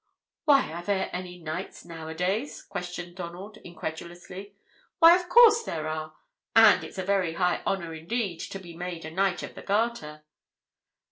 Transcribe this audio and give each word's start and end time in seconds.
"Why, 0.45 0.71
are 0.73 0.81
there 0.81 1.11
any 1.13 1.37
Knights 1.37 1.85
nowadays?" 1.85 2.63
questioned 2.63 3.15
Donald, 3.15 3.57
incredulously. 3.57 4.55
"Why, 4.97 5.15
of 5.15 5.29
course 5.29 5.61
there 5.61 5.87
are; 5.87 6.15
and 6.55 6.83
it's 6.83 6.97
a 6.97 7.05
very 7.05 7.33
high 7.35 7.61
honor, 7.67 7.93
indeed, 7.93 8.39
to 8.39 8.57
be 8.57 8.75
made 8.75 9.05
a 9.05 9.11
Knight 9.11 9.43
of 9.43 9.53
the 9.53 9.61
Garter." 9.61 10.23